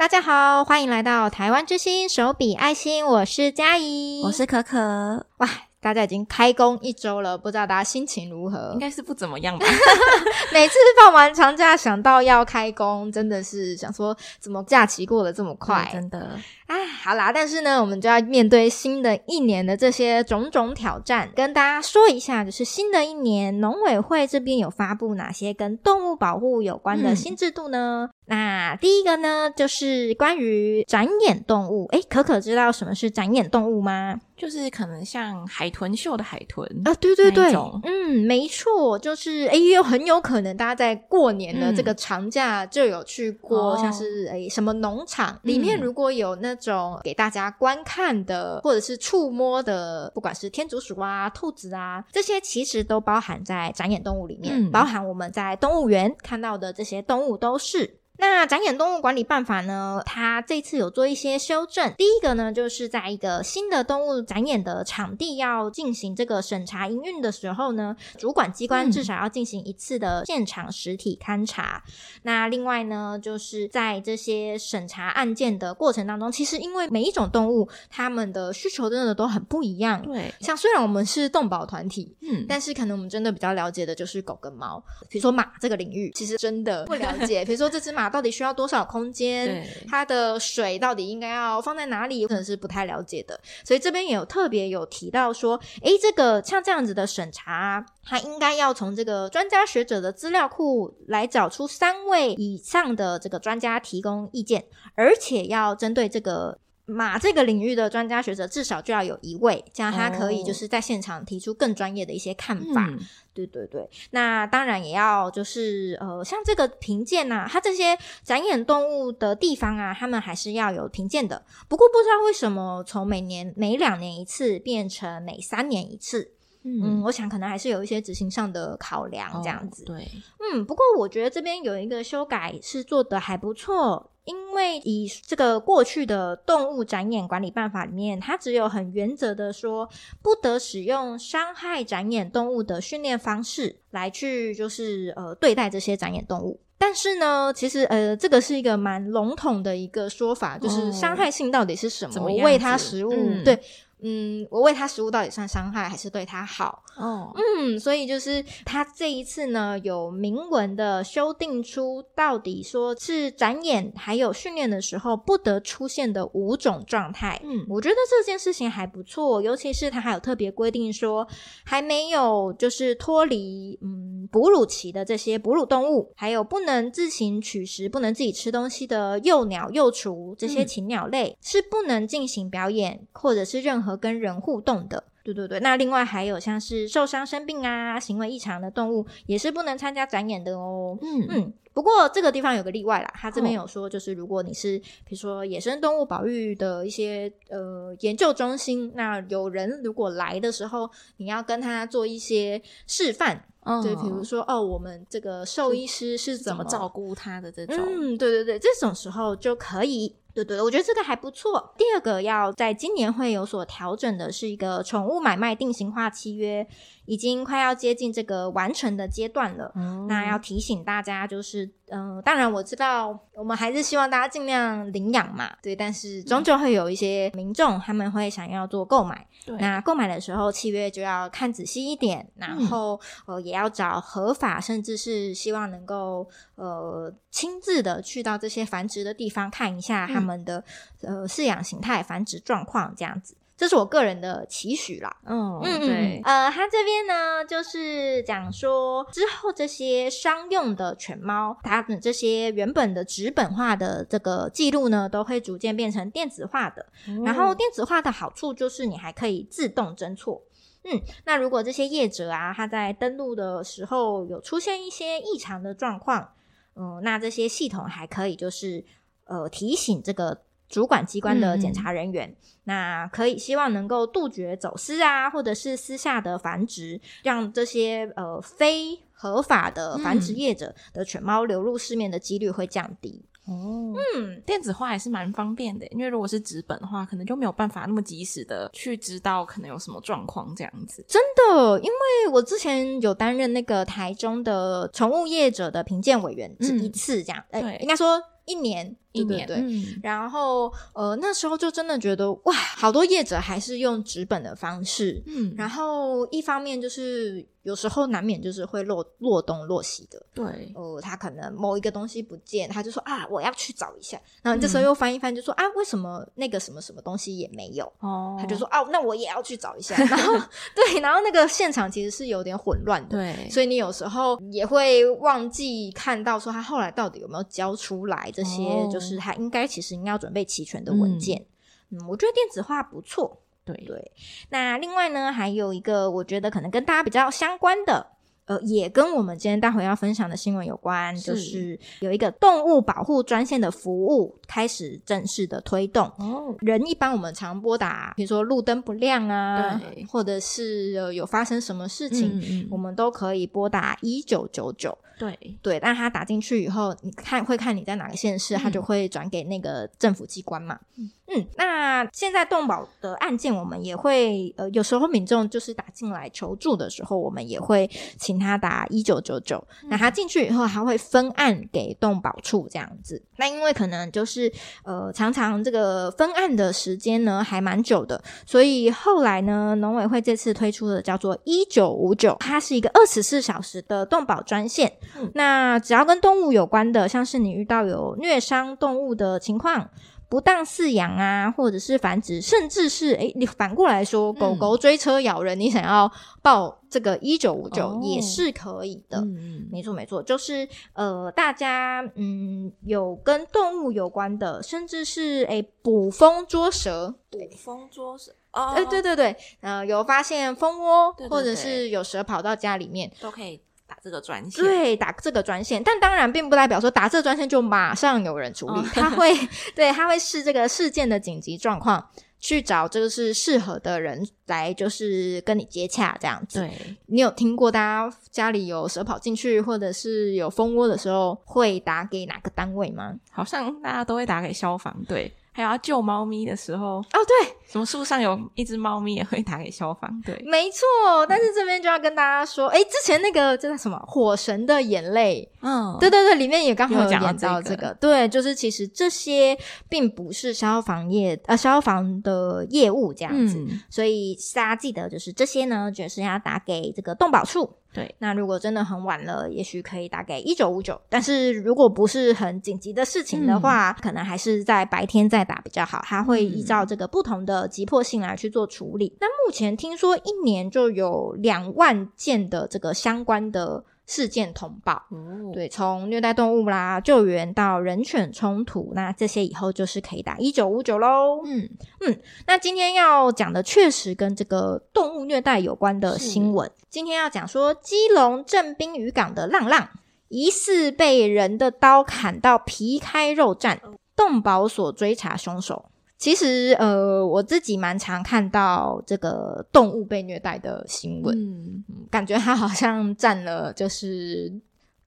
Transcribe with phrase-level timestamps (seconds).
[0.00, 5.26] 大家好，欢迎来到台湾之星手笔爱心，我是佳怡，我是可可。
[5.36, 5.46] 哇，
[5.78, 8.70] 大家已经开工一周了，不知道大家心情如何？
[8.72, 9.66] 应该是不怎么样吧。
[10.54, 15.86] 每次放完长假，想到要开工，真的是想说，怎么假期过得这么快？
[15.92, 16.30] 真的。
[16.66, 28.08] 哎，好啦，但是呢，我们就要面对新的一年的这些种种挑战，跟大家说一下，就是新的一年，农委会这边有发布哪些跟动物保护有关的新制度呢？
[28.08, 31.86] 嗯、那第一个呢，就是关于展演动物。
[31.92, 34.20] 诶，可可知道什么是展演动物吗？
[34.36, 37.52] 就是可能像海豚秀的海豚啊，对对对，
[37.84, 46.54] 嗯，没错，就是哎，又很有可能大家在过年的这个长假就有去过，嗯、像是诶什么农场里面如果有那。
[46.60, 57.98] 种给大家观看的，或者是触摸的，不管是天竺鼠啊、兔子啊，这些其实都包含在展演动物里面，嗯、包含我们在动物园看到的这些动物都是。
[58.20, 61.90] 那展演动物管理办法呢，它这次有做一些修正。
[61.96, 71.82] 第一个呢，就是在一个新的动物展演的场地要进行这个审查营运的时候呢，主管机关至少要进行一次的现场实体勘查。
[71.86, 71.92] 嗯、
[72.24, 80.02] 那另外呢，就是在这些审查案件的过程当中，其实因为每一种动物它们的需求真的都很不一样。
[80.02, 84.82] 对，像虽然我们是动保团体，嗯，但是可能我们真的比较了解的就是狗跟猫。
[85.08, 87.42] 比如说马这个领域，其实真的不了解。
[87.46, 88.09] 比如说这只马。
[88.10, 89.66] 到底需要多少空间？
[89.88, 92.26] 它的水到底应该要放在哪里？
[92.26, 106.58] 可能是不太了解的，所以这边也有特别有提到说，诶，这个像这样子的审查，它应该要从这个专家学者的资料库来找出三位以上的这个专家提供意见，而且要针对这个。
[106.90, 112.88] 马这个领域的专家学者至少就要有一位，这样他可以就是在现场提出更专业的一些看法。
[112.88, 112.98] 哦、
[113.32, 121.44] 对对对，那当然也要就是呃，像这个评鉴呐，它这些展演动物的地方啊，他们还是要有评鉴的。
[121.68, 126.32] 不过不知道为什么从每年每两年一次变成每三年一次。
[126.62, 129.82] 嗯，嗯，我想可能还是有一些执行上的考量这样子。
[129.84, 130.06] 哦、对，
[130.52, 134.09] 嗯，不过我觉得这边有一个修改是做的还不错。
[134.24, 139.88] 因为以这个过去的动物展演管理办法里面，它只有很原则的说，
[140.22, 146.60] 不得使用伤害展演动物的训练方式来去就是呃对待这些展演动物。
[146.78, 152.20] 但是呢，其实呃这个是一个蛮笼统的一个说法，就是伤害性到底是什么？
[152.22, 153.58] 我喂它食物，嗯、对。
[154.02, 156.82] 嗯，我喂它食物到底算伤害还是对它好？
[156.96, 167.40] 哦，嗯，所以就是它这一次呢，有明文的修订出到底说是展演还有训练的时候不得出现的五种状态。
[167.44, 171.26] 嗯，我觉得这件事情还不错，尤其是它还有特别规定说，
[171.64, 184.00] 还没有就是脱离嗯哺乳期的这些哺乳动物，还有不能自行取食、不能自己吃东西的幼鸟、幼雏这些禽鸟类，嗯、是不能进行表演或者是任何。
[184.00, 185.60] 跟人互动的，对对对。
[185.60, 190.96] 那另外还有像是受伤、生病啊、行为异常的动物，也是不能参加展演的哦。
[191.02, 191.52] 嗯嗯。
[191.74, 210.16] 不过这个地方有个例外啦，他这边有说，就是如果你是比如说野生动物保育的一些呃研究中心，那有人如果来的时候，你要跟他做一些示范，嗯、对，比如说哦，我们这个兽医师是怎么照顾他的这种，嗯，对对对，这种时候就可以。
[210.32, 211.74] 对对，我觉得这个还不错。
[211.76, 216.64] 第二个要在今年会有所调整的是一个宠物买卖定型化契约，
[217.04, 219.72] 已经快要接近这个完成的阶段了。
[219.74, 221.70] 嗯，那要提醒大家就是。
[221.90, 225.74] 嗯、呃，当然我知道，我们还是希望大家尽量领养嘛，对。
[225.74, 229.56] 但是终究会有一些民众他们会想要做购买，对。
[229.58, 240.64] 那购买的时候，契约就要看仔细一点，然后、嗯、呃也要找合法，甚至是希望能够呃亲自的去到这些繁殖的地方看一下他们的、
[241.02, 243.36] 嗯、呃饲养形态、繁殖状况这样子。
[243.60, 245.14] 这是我个人的期许啦。
[245.26, 246.22] 嗯嗯对。
[246.24, 256.86] 呃，他这边呢，就是讲说之后这些商用的犬猫，它的这些原本的纸本化的这个记录呢，都会逐渐变成电子化的。
[257.06, 260.42] 嗯、然后电子化的好处就是你还可以自动侦错。
[260.84, 266.32] 嗯，那如果这些业者啊，他在登录的时候有出现一些异常的状况，
[266.76, 268.82] 嗯，那这些系统还可以就是
[269.26, 270.40] 呃提醒这个。
[270.70, 283.22] 主管机关的检查人员，嗯、那可以希望能够杜绝走私啊，或者是私下的繁殖，让这些呃非合法的繁殖业者的犬猫流入市面的几率会降低。
[283.46, 291.04] 哦，嗯，电子化还是蛮方便的，因为如果是纸本的话，可能就没有办法那么及时的去知道可能有什么状况这样子。
[291.08, 298.94] 真的，因为我之前有担任那个台中的宠物业者的评鉴委员，是一次这样，哎、嗯，欸、对应该说一年。
[299.12, 299.46] 一年。
[299.46, 299.76] 对对对。
[299.76, 305.22] 嗯、然后呃，那时候就真的觉得哇，好多业者还是用纸本的方式。
[305.26, 307.46] 嗯，然后一方面就是。
[307.62, 314.18] 有时候难免就是会落落东落西的，对，呃，他可能某一个东西不见，他就说啊，我要去找一下。
[314.40, 317.84] 然后这时候又翻一翻，就说、嗯、啊，为什么那个什么什么东西也没有？
[318.00, 319.94] 哦，他就说啊，那我也要去找一下。
[320.08, 320.32] 然后
[320.74, 331.44] 对，然后那个现场其实是有点混乱的，对，所以你有时候也会忘记看到说他后来到底有没有交出来这些，就是他应该其实应该要准备齐全的文件。
[331.90, 333.40] 嗯，嗯，我觉得电子化不错。
[333.62, 334.12] 对对，
[334.48, 338.06] 那另外呢，还有一个我觉得可能跟大家比较相关的，
[338.50, 346.04] 呃，也跟我们今天待会要分享的新闻有关，是就是有一个动物保护专线的服务开始正式的推动。
[346.18, 354.98] 哦，人一般我们常拨打，比如说路灯不亮啊，对，或者是有发生什么事情，嗯嗯，我们都可以拨打一九九九。
[355.16, 360.76] 对对，但他打进去以后，你看会看你在哪个县市，他就会转给那个政府机关嘛。
[360.96, 367.88] 嗯嗯，那现在动保的案件，我们也会呃，有时候民众就是打进来求助的时候，我们也会
[368.18, 369.64] 请他打一九九九。
[369.84, 373.22] 那他进去以后，还会分案给动保处这样子。
[373.36, 374.52] 那因为可能就是
[374.84, 384.92] 呃，常常这个分案的时间呢还蛮久的，所以后来呢，农委会这次推出的叫做一九五九，它是一个二十四小时的动保专线。
[385.16, 389.90] 嗯，那只要跟动物有关的，像是你遇到有虐伤动物的情况。
[390.30, 396.10] 不当饲养啊，或者是繁殖，甚至是诶，你反过来说，狗狗追车咬人，嗯、你想要
[396.40, 399.18] 报这个一九五九也是可以的。
[399.18, 413.60] 嗯，没错没错，就是呃，大家嗯有跟动物有关的，甚至是诶捕蜂捉蛇，捕蜂捉蛇，哦，诶对对对，呃，有发现蜂窝，对对对，或者是有蛇跑到家里面，都可以。
[413.90, 419.34] 打这个专线，对，打这个专线，但当然并不代表说打这个专线就马上有人处理， 他、哦、会，
[419.74, 422.08] 对，他会视这个事件的紧急状况，
[422.38, 426.60] 去找这个是适合的人来，就是跟你接洽这样子。
[426.60, 433.12] 对，你有听过大家家里有蛇跑进去，或者是有蜂窝的时候，会打给哪个单位吗？
[433.32, 435.34] 好像大家都会打给消防队。
[435.52, 441.24] 还要救猫咪的时候，哦，对，什么树上有一只猫咪也会打给消防，对，没错。
[441.28, 449.56] 但是这边就要跟大家说，哎、嗯，之前那个叫什么《火神的眼泪》，嗯，对对对，里面也刚好有讲到这个，这个、对，就是其实这些
[449.88, 457.76] 并不是消防业呃消防的业务这样子，嗯、所以大家记得就是这些呢，就是要打给这个动保处。
[457.92, 461.00] 对，那如果真的很晚了，也许可以打给一九五九。
[461.08, 466.00] 但是如果不是很紧急的事情的话，嗯、可能还是在白天再打比较好。
[466.06, 469.16] 它会依照这个不同的急迫性来去做处理。
[469.20, 473.84] 那、嗯、目前听说一年就有两万件的这个相关的。
[474.06, 481.40] 事件通报，哦、对，从虐待动物啦、救援到人犬冲突，那这些以后就是可以打一九五九喽。
[481.44, 481.70] 嗯
[482.00, 486.68] 嗯，那今天要讲的确实跟这个动物虐待有关的新闻。
[486.88, 489.90] 今天要讲说，基隆镇滨渔港的浪浪
[490.26, 493.78] 疑似被人的刀砍到皮开肉绽，
[494.16, 495.84] 动保所追查凶手。
[496.20, 504.52] 其实，呃，我自己蛮常看到这个动物被虐待的新闻，嗯，感觉它好像占了就是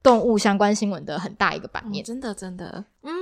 [0.02, 2.04] 动物相关新闻的很大一个版面。
[2.04, 2.84] 嗯，真的，真的。
[3.02, 3.12] 嗯，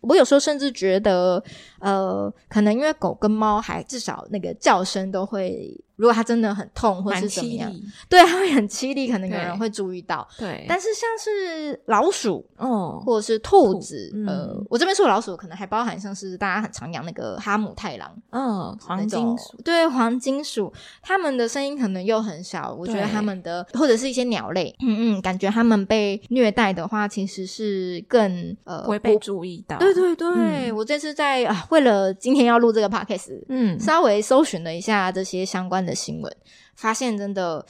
[0.00, 1.42] 我有时候甚至觉得，
[1.80, 7.72] 呃，可能因为狗跟猫还至少那个叫声都会，如果它真的很痛或是怎么样，
[8.08, 10.26] 对，它会很凄厉，可能有人会注意到。
[10.38, 29.12] 对，但是像是老鼠，哦，或者是兔子，兔呃，嗯、我这边说老鼠，可能还包含像是大家很常养那个哈姆太郎，嗯、哦，黄金鼠，对，黄金鼠，它们的声音可能又很小，我觉得它们的或者是一些鸟类，嗯嗯，感觉它们被虐待的话，其实是更呃会被。
[29.42, 36.32] 注意到，对对对，嗯、我这次在啊，为了今天要录这个 podcast，嗯，稍微搜寻了一下这些相关的新闻，
[36.76, 37.66] 发现真的，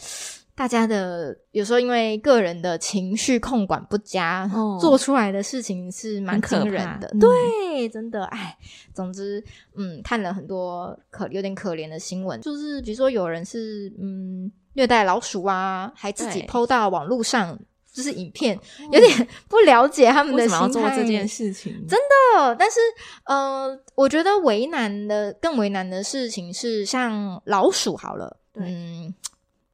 [0.55, 7.09] 大家的有时候因为个人的情绪控管不佳，哦、做出来的事情是蛮惊人的。
[7.19, 8.55] 对，真的，哎，
[8.93, 9.43] 总之，
[9.75, 17.59] 嗯，看了很多可有点可怜的新闻，就是比如说有人是嗯虐待老鼠啊，还自己 PO 到网络上。
[17.93, 18.59] 就是影片
[18.91, 21.73] 有点 不了解他们的心态，做这件事情？
[21.87, 21.99] 真
[22.35, 22.81] 的，但是
[23.27, 29.15] 呃，我觉得为难的更为难的事情是像老鼠好了，嗯，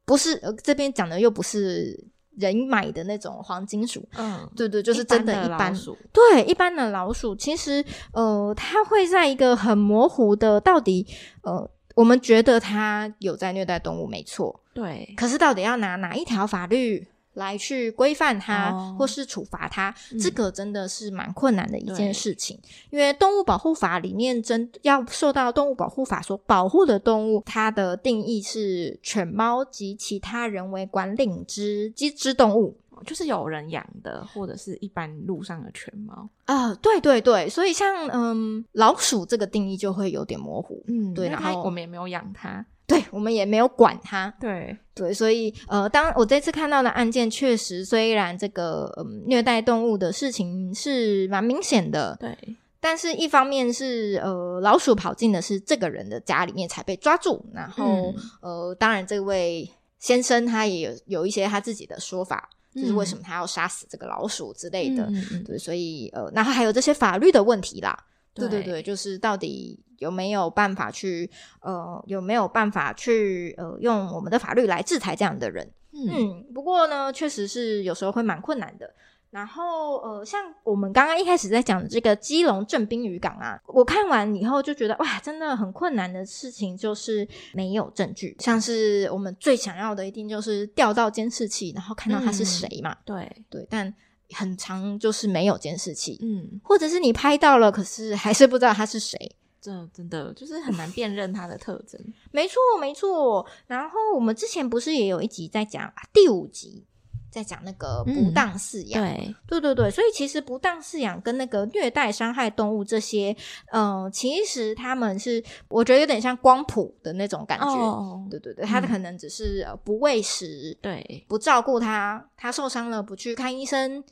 [0.05, 5.75] 不是呃这边讲的又不是人买的那种黄金鼠，嗯，对对，就是真的一般，一般。
[5.77, 11.07] 鼠，对一般的老鼠，其实呃，它会在一个很模糊的到底
[11.43, 17.07] 呃，我们觉得它有在虐待动物没错，对，可是到底要拿哪一条法律
[17.39, 22.59] 来去规范它，哦、或是处罚它，嗯、这个真的是蛮困难的一件事情。
[22.91, 32.77] 因为动物保护法里面真要受到动物保护法所保护的动物，它的定义是犬猫及其他人为管理之机支动物。
[33.07, 36.29] 就是有人养的，或者是一般路上的犬猫。
[36.47, 44.77] 啊、呃，对对对，所以像嗯老鼠这个定义就会有点模糊，嗯，对，然后我们也没有养它，对我们也没有管他，对。
[44.93, 52.37] 对，所以呃，当我这次看到的案件，确实虽然这个嗯虐待动物的事情是蛮明显的，对，
[52.81, 62.51] 但是一方面是呃老鼠跑进的是这个人的家里面才被抓住，然后、嗯、呃当然这位先生他也有有一些他自己的说法。
[62.75, 65.09] 就是为什么他要杀死这个老鼠之类的，
[65.45, 67.99] 对，所以呃，然后还有这些法律的问题啦，
[68.39, 71.31] 对对对对，就是到底有没有办法去
[71.61, 75.71] 呃，有没有办法去呃，用我们的法律来制裁这样的人？
[75.93, 78.95] 嗯，嗯，不过呢，确实是有时候会蛮困难的。
[79.31, 88.35] 然后，呃，像我们刚刚一开始在讲的这个基隆正滨渔港啊，我看完以后就觉得，哇，真的很困难的事情就是没有证据。
[88.39, 92.93] 像是我们最想要的，一定就是调到监视器，然后看到他是谁嘛。
[92.93, 93.95] 嗯、对对，但
[94.35, 99.37] 很长就是没有监视器，嗯，或者是你拍到了，可是还是不知道他是谁。
[99.61, 102.01] 这真的就是很难辨认他的特征。
[102.31, 103.45] 没错，没错。
[103.67, 106.85] 然后我们之前不是也有一集在讲啊，第五集。
[107.31, 113.37] 在讲那个不当饲养，嗯，对，对对对，所以其实不当饲养跟那个虐待伤害动物这些，
[113.71, 124.03] 嗯、呃，其实他们是我觉得有点像光谱的那种感觉，哦、对对对，他可能只是、嗯、不喂食，对，不照顾他，他受伤了不去看医生，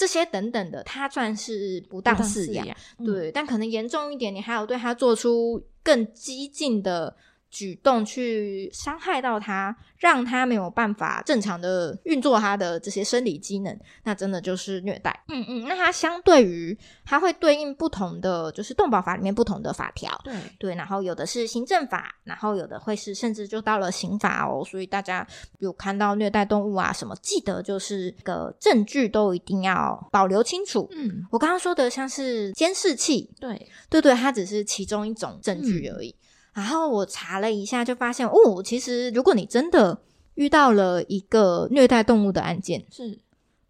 [0.00, 2.66] 这些等等的，他算是不当饲养，
[3.04, 7.14] 对，嗯、但可能严重一点，你还有对他做出更激进的。
[7.50, 15.24] 举动去伤害到他，让他没有办法正常的运作他的这些生理机能，那真的就是虐待。
[15.28, 20.16] 嗯嗯，那它相对于它会对应不同的，就是动保法里面不同的法条。
[20.22, 24.64] 对对，然后有的是行政法，然后有的会是甚至就到了刑法哦。
[24.64, 25.26] 所以大家
[25.58, 30.88] 有看到虐待动物啊什么，记得就是个证据都一定要保留清楚。
[30.92, 36.10] 嗯，我刚刚说的像是监视器，对对对，它只是其中一种证据而已。
[36.10, 36.19] 嗯
[36.52, 39.98] 然后我查了一下，就发现哦，其实如果你真的
[40.34, 43.18] 遇到了一个虐待动物的案件，是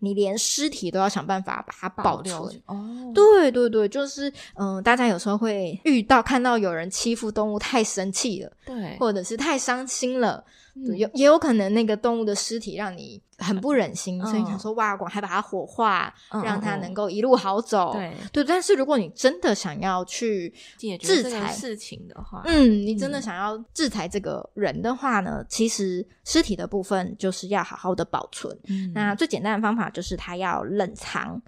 [0.02, 2.62] 你连尸体都要想办法把它保存。
[2.66, 17.92] 哦，对对对，就是嗯，大家有时候会遇到看到有人欺负动物太生气了，对，或者是太伤心了，嗯、对，有也有可能那个动物的尸体让你很不忍心，嗯、所以你想说哇，我还把它火化，嗯、让它能够一路好走。
[17.92, 20.52] 对对，但是如果你真的想要去
[21.00, 28.56] 制裁事情的话，嗯，你真的想要制裁这个人的话呢，嗯、其实尸体的部分就是要好好的保存。
[28.68, 31.40] 嗯、那最简单的方法就是它要冷藏，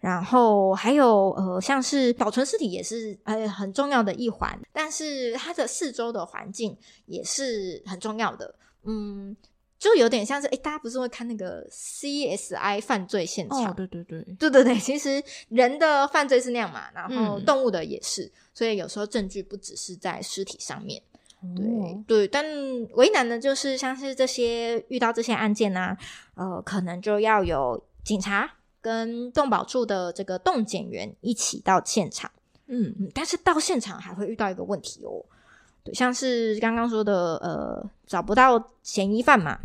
[0.00, 6.76] 然后还有呃，像是保存尸体也是呃很重要的一环，但是它的四周的环境
[7.06, 8.54] 也是很重要的。
[8.84, 9.36] 嗯。
[9.78, 13.70] 就有点像是，诶、欸、大家不是会看那个 CSI 犯罪现场？
[13.70, 21.00] 哦，对对对，对对对，其实人的犯罪是那样嘛，然后动物的也是，嗯、所以有时候证据不只是在尸体上面。
[21.54, 22.44] 对、哦、对，但
[22.94, 25.96] 为难的就是像是这些遇到这些案件啊，
[26.34, 32.28] 呃，可能就要有警察跟动保处的这个动检员一起到现场。
[32.66, 35.24] 嗯嗯，但是到现场还会遇到一个问题哦。
[35.92, 39.58] 像是刚刚说的，呃，找不到嫌疑犯嘛，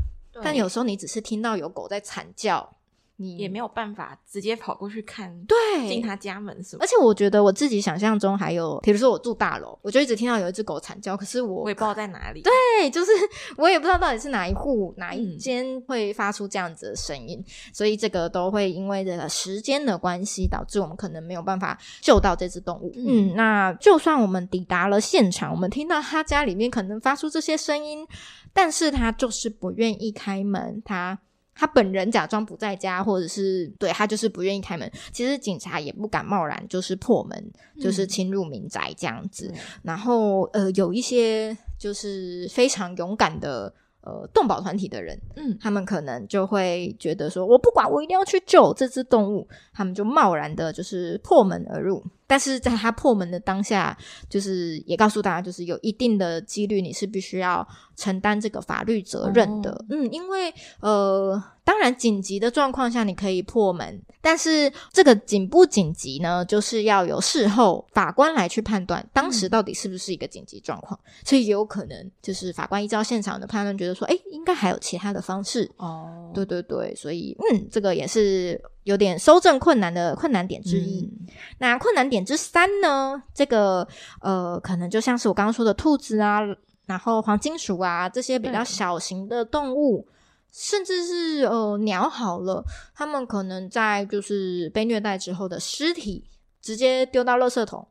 [0.43, 2.75] 但有时候你只是听到有狗在惨叫。
[3.23, 6.83] 你也没有办法直接跑过去看，对，进他家门什么？
[6.83, 12.41] 而且我觉得我自己想象中还有，比如说我住大楼，我就一直听到有一只狗惨叫，可是我我也不知道在哪里。
[12.41, 13.11] 对，就是
[13.57, 22.91] 我也不知道到底是哪一户哪一间会发出这样子的声音，嗯、所以这个都会因为这个时间的关系，导致我们可能没有办法救到这只动物。
[22.95, 28.05] 嗯，嗯，那就算我们抵达了现场，我们听到他家里面可能发出这些声音，
[28.51, 31.19] 但是他就是不愿意开门，他。
[31.55, 34.91] 他本人假装不在家，或者是对他就是不愿意开门。
[35.11, 37.37] 其实警察也不敢贸然就是破门，
[37.75, 39.51] 嗯、就是侵入民宅这样子。
[39.53, 49.47] 嗯、然后呃，有一些就是非常勇敢的呃动保团体的人，嗯，他们可能就会觉得说，我不管，我一定要去救这只动物。
[49.73, 52.03] 他们就贸然的就是破门而入。
[52.25, 53.97] 但是在他破门的当下，
[54.29, 59.71] 就是也告诉大家，就是有一定的几率你是必须要承担这个法律责任的。
[59.71, 70.99] 哦、嗯，因为呃，当然紧急的状况下你可以破门，但是这个紧不紧急呢，就是要有事后法官来去判断当时到底是不是一个紧急状况。
[71.03, 75.69] 嗯、所以也有可能就是法官依照现场的判断，觉得说，哎，应该还有其他的方式。
[75.77, 78.59] 哦，对对对，所以嗯，这个也是。
[78.83, 81.27] 有点收正困难的困难点之一，嗯、
[81.59, 83.23] 那困难点之三呢？
[83.33, 83.87] 这个
[84.21, 86.41] 呃，可能就像是我刚刚说的兔子啊，
[86.85, 90.13] 然后黄金鼠啊这些比较小型的动物，嗯、
[90.51, 92.63] 甚至是呃鸟好了，
[92.93, 96.25] 它们可能在就是被虐待之后的尸体
[96.61, 97.87] 直接丢到垃圾桶。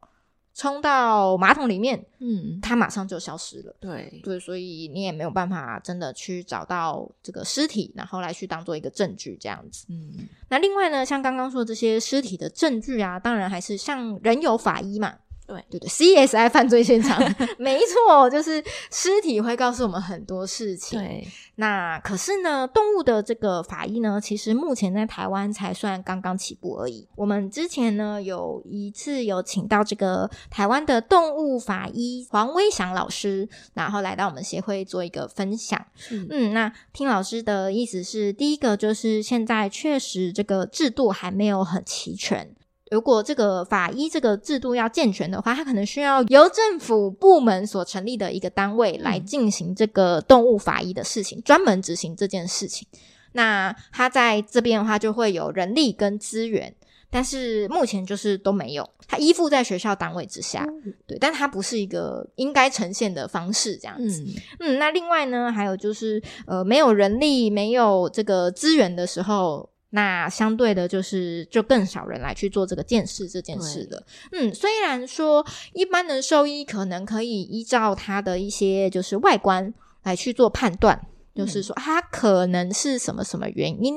[0.55, 3.75] 冲到马桶里面，嗯，它马上就消失了。
[3.81, 9.87] 对对，所以你也没有办法真的去找到这个尸体，然后来去当做一个证据这样子。
[9.89, 15.15] 嗯，那另外呢，像刚刚说的这些尸体的证据啊，当然还是像人有法医嘛。
[15.53, 17.21] 对对对，CSI 犯罪现场，
[17.59, 20.99] 没错，就是尸体会告诉我们很多事情。
[20.99, 27.07] 对，那可是呢，动物的这个法医呢，其实目前在台湾才算刚刚起步而已。
[27.17, 35.85] 我们之前呢，有一次有请到这个台湾的动物法医黄威祥老师，然后来到我们协会做一个分享。
[36.11, 42.55] 嗯，嗯，那听老师的意思是，第一个就是现在确实这个制度还没有很齐全。
[42.93, 52.87] 如果这个法医这个制度要健全的话，它可能需要由政府部门所成立的一个单位来进行这个动物法医的事情，专门执行这件事情。
[53.33, 56.75] 那它在这边的话，就会有人力跟资源，
[57.11, 58.87] 但是目前就是都没有。
[59.09, 60.69] 它依附在学校单位之下，
[61.07, 64.23] 对，但它不是一个应该呈现的方式，这样子。
[64.61, 69.72] 嗯，那另外呢，还有就是呃，没有人力、没有这个资源的时候。
[69.95, 74.03] 那相对的，就是就更少人来去做这个见识这件事了。
[74.33, 75.45] 嗯，虽然说
[75.75, 79.73] 一般的兽医可能可以依照它的一些就是外观
[80.03, 80.99] 来去做判断，
[81.35, 83.97] 嗯、就是说它可能是什么什么原因。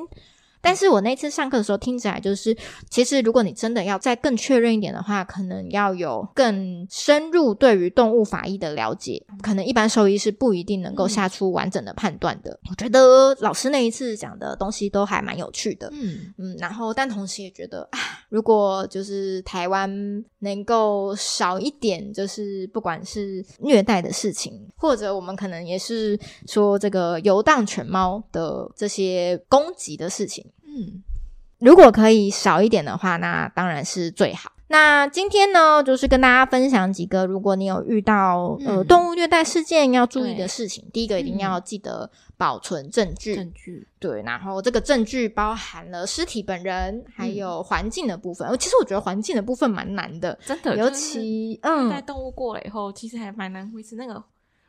[0.65, 2.57] 但是我那次上课的时候听起来就是，
[2.89, 12.49] 其实如果你真的要再更确认一点的话，可能要有更深入对于动物法医的了解，可能一般兽医是不一定能够下出完整的判断的。
[12.63, 19.87] 嗯、我觉得老师那一次讲的东西都还蛮有趣的，嗯嗯，然后但同时也觉得啊，如果就是台湾
[20.39, 30.43] 能够少一点，就是不管是虐待的事情，或者我们可能也是说这个游荡犬猫的这些攻击的事情。
[30.75, 31.01] 嗯，
[31.59, 34.51] 如果可以少一点的话，那当然是最好。
[34.67, 40.83] 那今天呢，就是跟大家分享几个，如果你有遇到、嗯、呃动物虐待事件要注意的事情。
[40.91, 44.23] 第一个一定要记得保存证据，证据对。
[44.23, 48.47] 然后这个证据包含了尸体本人，还有环境的部分。
[48.47, 54.21] 嗯、其实我觉得环境的部分蛮难的，真的，尤其嗯，在动物过了以后，其实还蛮难维持那个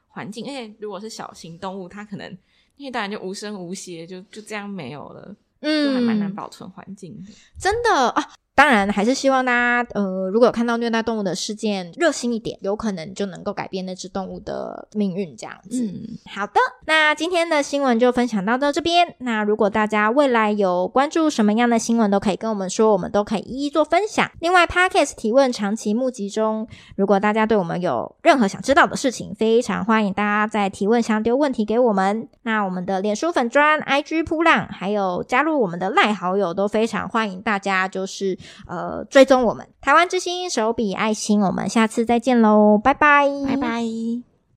[0.09, 0.45] 环境。
[0.45, 2.31] 而且如果是小型动物，它可能
[2.77, 5.35] 因为当然就无声无息，就就这样没有了。
[5.61, 8.33] 嗯，还蛮难保存环境的，真的啊。
[8.57, 15.85] 当然，还是希望大家，呃，如果有看到虐待动物的事件，热心一点，有可能就能够改变那只动物的命运，这样子。
[15.85, 16.55] 嗯，好的，
[16.87, 19.15] 那今天的新闻就分享到到这边。
[19.19, 24.31] 那如果大家未来有关注什么样的新闻，都可以跟我们说，我们都可以一一做分享。
[24.41, 26.67] 另外，Podcast 提问长期募集中，
[26.97, 32.27] 如果大家对我们有任何想知道的事情，非常欢迎大家在提问箱丢问题给我们。
[32.45, 38.39] 那我们的脸书粉砖、IG 扑浪，还有加入我们的赖好友，都非常欢迎大家，就是。
[38.67, 44.26] 呃，追踪我们台湾之星手笔爱心，我们下次再见喽，拜拜，拜拜。